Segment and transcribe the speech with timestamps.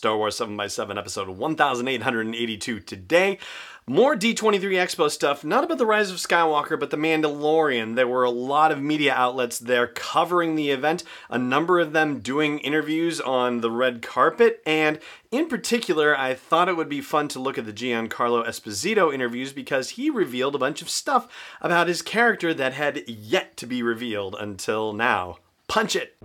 [0.00, 3.38] Star Wars 7x7, episode 1882 today.
[3.86, 7.96] More D23 Expo stuff, not about the Rise of Skywalker, but the Mandalorian.
[7.96, 12.20] There were a lot of media outlets there covering the event, a number of them
[12.20, 14.98] doing interviews on the red carpet, and
[15.30, 19.52] in particular, I thought it would be fun to look at the Giancarlo Esposito interviews
[19.52, 21.28] because he revealed a bunch of stuff
[21.60, 25.36] about his character that had yet to be revealed until now.
[25.68, 26.16] Punch it!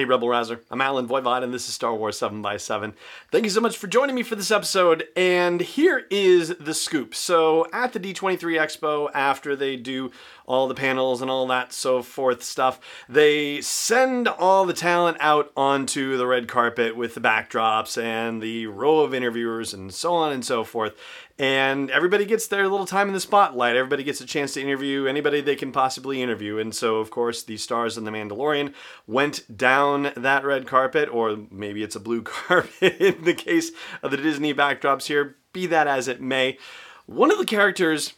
[0.00, 0.62] Hey, Rebel Rouser.
[0.70, 2.94] I'm Allen Voivod, and this is Star Wars 7 by 7
[3.30, 5.06] Thank you so much for joining me for this episode.
[5.14, 7.14] And here is the scoop.
[7.14, 10.10] So, at the D23 Expo, after they do
[10.46, 15.52] all the panels and all that so forth stuff, they send all the talent out
[15.54, 20.32] onto the red carpet with the backdrops and the row of interviewers and so on
[20.32, 20.96] and so forth
[21.40, 23.74] and everybody gets their little time in the spotlight.
[23.74, 26.58] Everybody gets a chance to interview anybody they can possibly interview.
[26.58, 28.74] And so, of course, the stars in The Mandalorian
[29.06, 33.70] went down that red carpet, or maybe it's a blue carpet in the case
[34.02, 35.36] of the Disney backdrops here.
[35.52, 36.58] Be that as it may.
[37.06, 38.14] One of the characters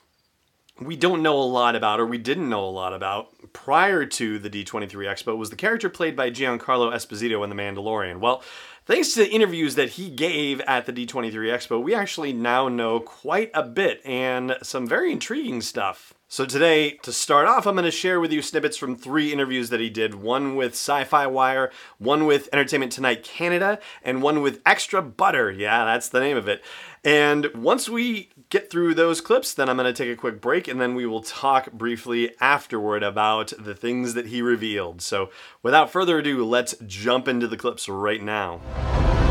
[0.80, 4.38] we don't know a lot about, or we didn't know a lot about prior to
[4.38, 8.20] the D23 Expo, was the character played by Giancarlo Esposito in The Mandalorian.
[8.20, 8.42] Well,
[8.84, 12.98] Thanks to the interviews that he gave at the D23 Expo, we actually now know
[12.98, 16.12] quite a bit and some very intriguing stuff.
[16.32, 19.68] So today, to start off, I'm going to share with you snippets from three interviews
[19.68, 20.14] that he did.
[20.14, 25.50] One with Sci-Fi Wire, one with Entertainment Tonight Canada, and one with Extra Butter.
[25.50, 26.64] Yeah, that's the name of it.
[27.04, 30.68] And once we get through those clips, then I'm going to take a quick break
[30.68, 35.02] and then we will talk briefly afterward about the things that he revealed.
[35.02, 35.28] So
[35.62, 39.21] without further ado, let's jump into the clips right now.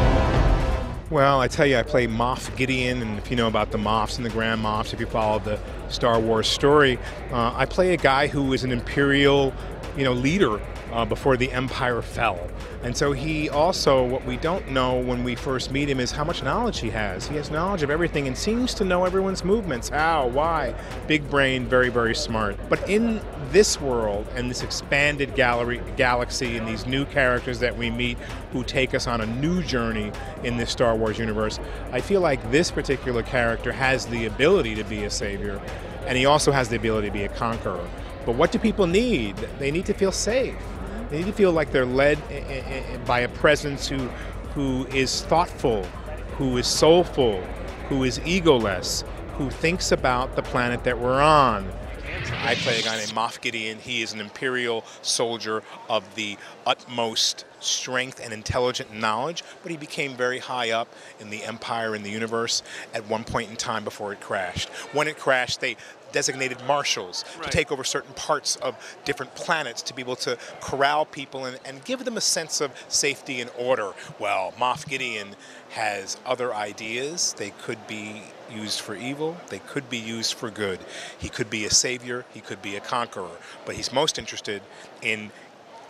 [1.11, 4.15] Well, I tell you, I play Moff Gideon, and if you know about the Moffs
[4.15, 5.59] and the Grand Moffs, if you follow the
[5.89, 6.97] Star Wars story,
[7.33, 9.53] uh, I play a guy who is an Imperial,
[9.97, 12.39] you know, leader uh, before the Empire fell.
[12.83, 16.23] And so he also, what we don't know when we first meet him is how
[16.23, 17.27] much knowledge he has.
[17.27, 19.89] He has knowledge of everything and seems to know everyone's movements.
[19.89, 20.73] How, why.
[21.07, 22.57] Big brain, very, very smart.
[22.69, 23.21] But in
[23.51, 28.17] this world and this expanded gallery, galaxy and these new characters that we meet
[28.51, 30.11] who take us on a new journey
[30.43, 31.59] in this Star Wars universe,
[31.91, 35.61] I feel like this particular character has the ability to be a savior
[36.05, 37.87] and he also has the ability to be a conqueror.
[38.25, 39.35] But what do people need?
[39.59, 40.55] They need to feel safe.
[41.11, 42.17] They need to feel like they're led
[43.05, 44.07] by a presence who,
[44.55, 45.83] who is thoughtful,
[46.37, 47.41] who is soulful,
[47.89, 51.69] who is egoless, who thinks about the planet that we're on.
[52.43, 53.77] I play a guy named Moff Gideon.
[53.77, 60.15] He is an Imperial soldier of the utmost strength and intelligent knowledge, but he became
[60.15, 60.87] very high up
[61.19, 62.63] in the Empire and the universe
[62.93, 64.69] at one point in time before it crashed.
[64.93, 65.77] When it crashed, they
[66.11, 67.45] designated marshals right.
[67.45, 71.59] to take over certain parts of different planets to be able to corral people and,
[71.65, 73.91] and give them a sense of safety and order.
[74.19, 75.35] Well, Moff Gideon
[75.71, 77.33] has other ideas.
[77.37, 78.23] They could be
[78.53, 80.79] used for evil, they could be used for good.
[81.17, 84.61] He could be a savior, he could be a conqueror, but he's most interested
[85.01, 85.31] in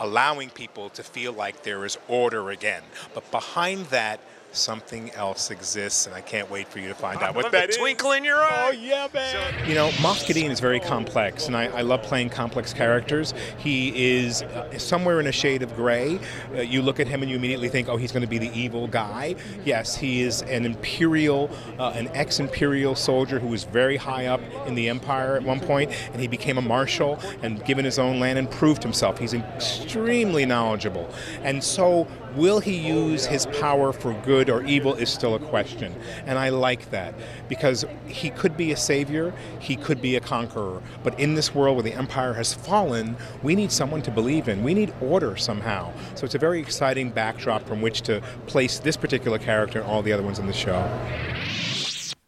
[0.02, 2.82] allowing people to feel like there is order again.
[3.14, 4.20] But behind that
[4.52, 7.78] something else exists, and I can't wait for you to find out what that is.
[7.78, 8.68] Twinkle in your eye.
[8.68, 9.68] Oh yeah, man.
[9.68, 13.34] You know, Moff Gideon is very complex, and I, I love playing complex characters.
[13.58, 16.20] He is uh, somewhere in a shade of gray.
[16.54, 18.52] Uh, you look at him and you immediately think, oh, he's going to be the
[18.58, 19.36] evil guy.
[19.66, 24.76] Yes, he is an imperial, uh, an ex-imperial soldier who was very high up in
[24.76, 28.38] the empire at one point, and he became a marshal and given his own land
[28.38, 29.18] and proved himself.
[29.18, 31.10] He's extremely knowledgeable,
[31.44, 35.94] and so will he use his power for good or evil is still a question.
[36.26, 37.14] And I like that
[37.50, 40.82] because he could be a savior, he could be a conqueror.
[41.04, 44.64] But in this world where the empire has fallen, we need someone to believe in.
[44.64, 45.92] We need order somehow.
[46.16, 50.02] So it's a very exciting backdrop from which to place this particular character and all
[50.02, 50.82] the other ones in the show.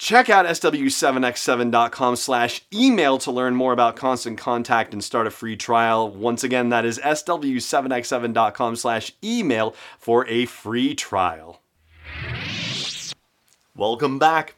[0.00, 5.58] Check out sw7x7.com slash email to learn more about Constant Contact and start a free
[5.58, 6.08] trial.
[6.10, 11.60] Once again, that is sw7x7.com slash email for a free trial.
[13.76, 14.54] Welcome back.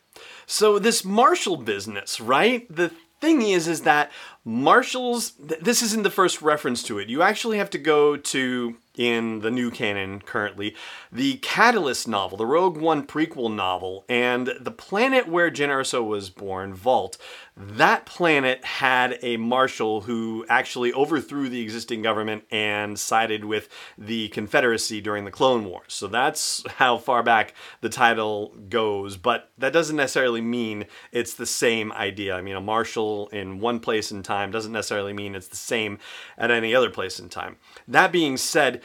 [0.47, 2.65] So this Marshall business, right?
[2.73, 4.13] The thing is, is that
[4.45, 7.09] Marshall's, th- this isn't the first reference to it.
[7.09, 10.75] You actually have to go to, in the new canon currently,
[11.11, 16.31] the Catalyst novel, the Rogue One prequel novel, and the planet where Jyn Erso was
[16.31, 17.17] born, Vallt,
[17.55, 23.69] that planet had a marshal who actually overthrew the existing government and sided with
[23.99, 25.93] the Confederacy during the Clone Wars.
[25.93, 31.45] So that's how far back the title goes, but that doesn't necessarily mean it's the
[31.45, 32.35] same idea.
[32.35, 35.99] I mean, a marshal in one place in time doesn't necessarily mean it's the same
[36.39, 37.57] at any other place in time.
[37.87, 38.83] That being said,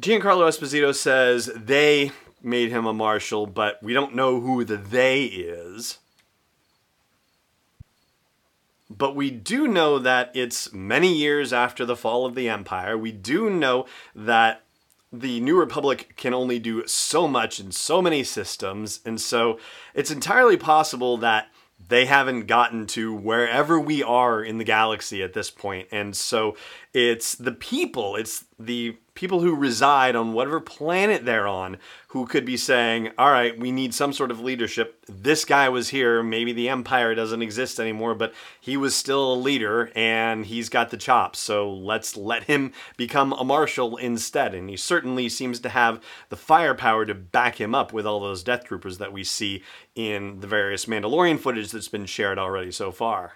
[0.00, 2.12] Giancarlo Esposito says they
[2.42, 5.98] made him a marshal, but we don't know who the they is.
[8.90, 12.96] But we do know that it's many years after the fall of the Empire.
[12.96, 14.62] We do know that
[15.10, 19.58] the New Republic can only do so much in so many systems, and so
[19.94, 21.48] it's entirely possible that
[21.88, 25.88] they haven't gotten to wherever we are in the galaxy at this point.
[25.92, 26.56] And so
[26.96, 31.76] it's the people, it's the people who reside on whatever planet they're on
[32.08, 35.04] who could be saying, all right, we need some sort of leadership.
[35.06, 36.22] This guy was here.
[36.22, 38.32] Maybe the Empire doesn't exist anymore, but
[38.62, 41.38] he was still a leader and he's got the chops.
[41.38, 44.54] So let's let him become a marshal instead.
[44.54, 48.42] And he certainly seems to have the firepower to back him up with all those
[48.42, 49.62] Death Troopers that we see
[49.94, 53.34] in the various Mandalorian footage that's been shared already so far.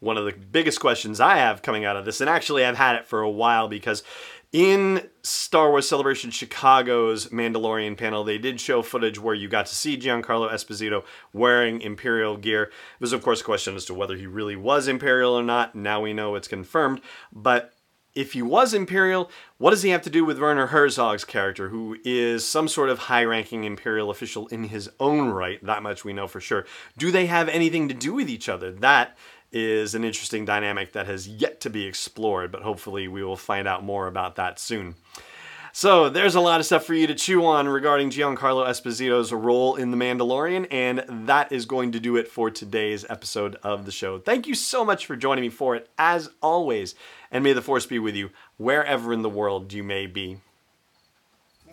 [0.00, 2.96] One of the biggest questions I have coming out of this, and actually I've had
[2.96, 4.02] it for a while because
[4.52, 9.74] in Star Wars Celebration Chicago's Mandalorian panel, they did show footage where you got to
[9.74, 11.04] see Giancarlo Esposito
[11.34, 12.62] wearing Imperial gear.
[12.64, 15.74] It was, of course, a question as to whether he really was Imperial or not.
[15.74, 17.02] Now we know it's confirmed.
[17.30, 17.74] But
[18.14, 21.98] if he was Imperial, what does he have to do with Werner Herzog's character, who
[22.04, 25.62] is some sort of high ranking Imperial official in his own right?
[25.62, 26.64] That much we know for sure.
[26.96, 28.72] Do they have anything to do with each other?
[28.72, 29.16] That
[29.52, 33.66] is an interesting dynamic that has yet to be explored, but hopefully we will find
[33.66, 34.94] out more about that soon.
[35.72, 39.76] So there's a lot of stuff for you to chew on regarding Giancarlo Esposito's role
[39.76, 43.92] in The Mandalorian, and that is going to do it for today's episode of the
[43.92, 44.18] show.
[44.18, 46.94] Thank you so much for joining me for it, as always,
[47.30, 50.40] and may the Force be with you wherever in the world you may be